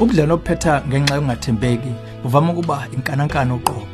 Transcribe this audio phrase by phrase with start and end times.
[0.00, 1.92] ubudlelwano obuphetha ngenxa yokungathembeki.
[2.22, 3.86] Buvama ukuba inkanankana uqobo.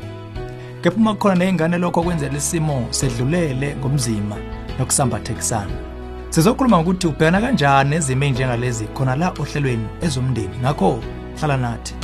[0.82, 4.36] Kepha uma kukhona ney'ngane lokho kwenzela isimo sedlulele ngomzima
[4.78, 5.72] nokusambathekisana.
[6.30, 10.56] Sizokhuluma ngokuthi ubhekana kanjani nezimo ey'njengalezi khona la ohlelweni ezomndeni.
[10.62, 11.00] Ngakho
[11.38, 11.94] hlala nathi.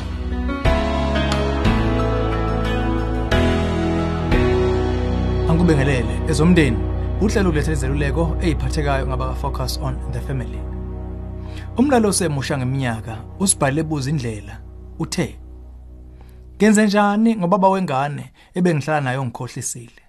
[5.48, 6.78] Angikubingelele ezomndeni
[7.20, 10.81] uhlelo ukulethela izeluleko ey'phathekayo ngabaka-focus on the family.
[11.76, 14.60] Umlalo osemusha ngeminyaka usibhalele buza indlela.
[14.98, 15.38] Uthe
[16.56, 20.02] ngenze njani ngobaba wengane ebengihlala nayo ngikhohlisile?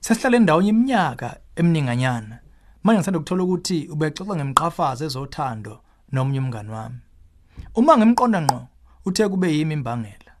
[0.00, 2.38] Sesihlale ndawonye iminyaka emininganyana.
[2.82, 5.80] Manje ngisanda ukuthola ukuthi ubexoxa ngemqafazo ezothando
[6.12, 7.00] nomunye umngani wami.
[7.74, 8.60] Uma ngimqonda ngqo
[9.04, 10.32] uthe kube yimi imbangela.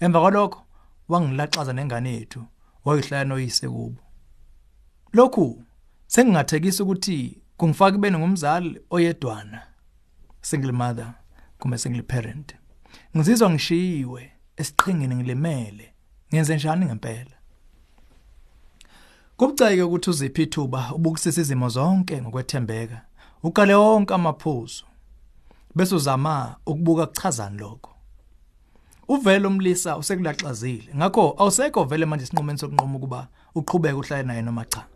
[0.00, 0.60] Emva kwalokho
[1.08, 2.42] wangilaxaza nengane yethu
[2.84, 4.02] wayihlaya noyise kubo.
[5.12, 5.62] Lokhu
[6.06, 9.71] sengingathekisa ukuthi kungifaka ibene ngumzali oyedwana.
[10.42, 11.14] Single mother
[11.58, 12.54] kuma single parent
[13.16, 15.94] ngizizwa ngishiyiwe esiqhingini ngilimele
[16.32, 17.36] ngenze njani ngempela?
[19.36, 23.00] Kubucayeke ukuthi uziphi ithuba ubukisisa izimo zonke ngokwethembeka
[23.42, 24.84] ukale wonke amaphuzu
[25.74, 27.90] bese uzama ukubuka kuchazani lokho.
[29.08, 34.86] Uvele umlisa usekulaxazile ngakho awusekho vele manje isinqumeni sokunqoma ukuba uqhubeke uhlale naye noma cha.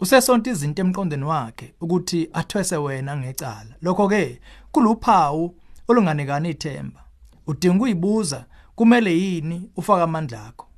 [0.00, 4.40] Usesonto izinto emqondweni wakhe ukuthi athwese wena ngecala lokho ke
[4.72, 5.54] kuluphawu
[5.88, 7.00] olunganikani ithemba
[7.46, 8.44] udinga uyibuza
[8.76, 10.68] kumele yini ufaka amandla akho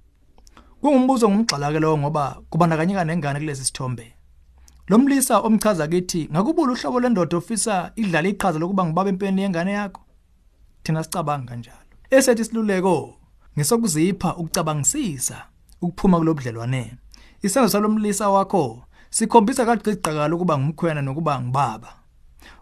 [0.80, 4.16] Kungumbuzo ngumgxala ke lo ngoba kubandakanyeka nengane kulesi sithombe.
[4.88, 10.02] Lo mlisa omchaza kithi ngakubula uhlobo lwendoda ofisa idlala iqhaza lokuba ngibaba empeni yengane yakho.
[10.82, 11.84] Thina sicabanga kanjalo.
[12.10, 13.14] Esethi siluleko
[13.56, 15.36] ngisokuzipha ukucabangisisa
[15.82, 16.96] ukuphuma kulobudlelwane.
[17.42, 21.90] Isenzo salomlisa wakho sikhombisa kagqigqakala ukuba ngumkhwena nokuba ngibaba.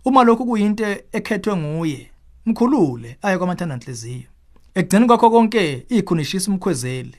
[0.05, 2.11] Uma lokhu kuyinto ekhethwe nguye,
[2.47, 4.29] mkhulule aye kwamathandana inhliziyo.
[4.75, 7.19] Ekugcina kwakho konke ikhunishisa umkhwezeli.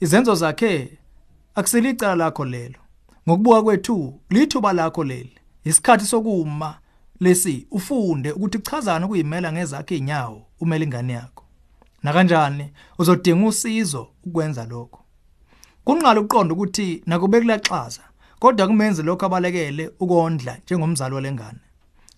[0.00, 0.98] izenzo zakhe
[1.54, 2.80] akuselicala lakho lelo
[3.28, 6.78] ngokubuka kwethu lithuba lakho leli isikhathi sokuma
[7.20, 11.44] lesi ufunde ukuthi kuchazana ukuyimela ngezakhe inyawo umele ingane yakho
[12.02, 15.00] na kanjani uzodinga usizo ukwenza lokho
[15.84, 18.02] kunqala ukuqonda ukuthi nakube kulaxaza
[18.44, 21.58] kodwa kumenze lokho abalekele ukondla njengomzali walengane.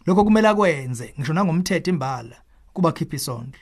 [0.07, 2.37] Lokho kumele akwenze ngisho nangomthetho imbala
[2.73, 3.61] kuba khipha isondlo.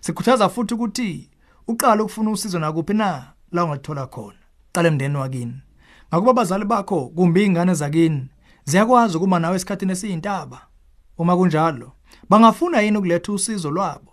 [0.00, 1.30] Sikhuthaza futhi ukuthi
[1.68, 4.38] uqala ukufuna usizo nakuphi na la ungathola khona.
[4.72, 5.60] Qala emndeni wakini.
[6.08, 8.28] Ngakuba abazali bakho kumbe izingane zakini.
[8.64, 10.60] Ziyakwazi ukuma nawe esikhatini esiyintaba.
[11.18, 11.92] Uma kunjalo
[12.28, 14.12] bangafuna yini ukuletha usizo lwabo?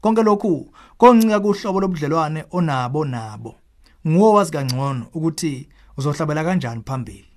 [0.00, 3.54] Konke lokhu koncika kuhlobo lobudlelwane onabo nabo.
[4.06, 7.32] Nguwo wazi kangcono ukuthi uzohlabela kanjani phambili?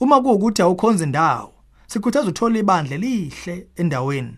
[0.00, 1.54] Uma kuukuthi awukhonza indawo
[1.86, 4.36] sikhuthaza uthola ibandla lihle endaweni.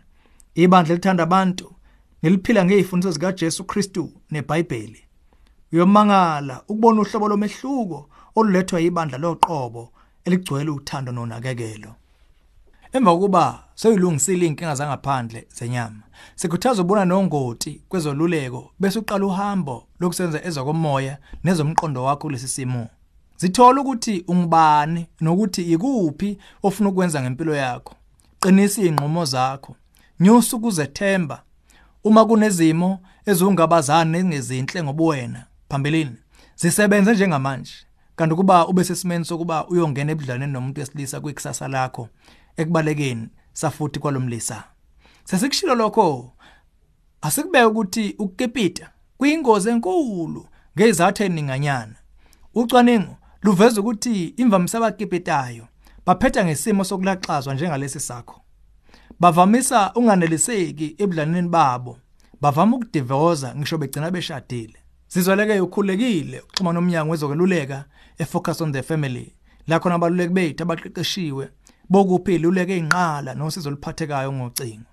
[0.54, 1.74] Ibandla lithanda abantu
[2.22, 5.04] neliphila ngeifundiso zika Jesu Kristu neBhayibheli.
[5.72, 9.92] Uyomangala ukubona uhlobo lomehluko olulethwa yibandla loqobo
[10.24, 11.94] eligcwele uthando nonakekelo.
[12.92, 16.02] Emva kokuba seyilungisile inkinga zangaphandle zenyama
[16.36, 22.88] sikhuthaza ubona nongoti kwezoluleko bese uqala uhambo lokusenza ezokomoya nezomqondo wakho kulesi simo.
[23.36, 27.94] Zithola ukuthi ungubani nokuthi ikuphi ofuna ukwenza ngempilo yakho.
[28.40, 29.76] Qinisa inqomo zakho.
[30.20, 31.42] Nyusa ukuzethemba.
[32.04, 36.16] Uma kunezimo ezungabazana nezingezinhle ngobuwena phambilini
[36.56, 37.72] zisebenze njengamanje.
[38.16, 42.08] Kanti kuba ube sesimeni sokuba uyongena ebudlaneni nomuntu wesilisa kwikusasa lakho
[42.56, 44.64] ekubalekeni safuthi kwalomlisa.
[45.24, 46.32] Sesikushilo lokho
[47.22, 50.46] asikubeka ukuthi ukukepita kuyingozi enkulu
[50.76, 51.94] ngezathu eninganyana
[52.54, 55.68] ucwaningo luveza ukuthi imvamisa abakepetayo
[56.06, 58.40] baphetha ngesimo sokulaxazwa njengalesi sakho
[59.20, 61.98] bavamisa unganeliseki ebudlaneni babo
[62.40, 64.78] bavama ukudivoza ngisho begcina beshadile
[65.08, 67.84] Sizweleke ukhulekile uxhuma nomnyango wezokweluleka
[68.18, 71.48] efocus on the family la khona abaluleki bethu abaqeqeshiwe
[71.90, 74.90] bokuphila uleke inqala nosizo luphathekayo ngocingo.